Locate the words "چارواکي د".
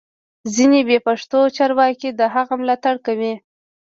1.57-2.21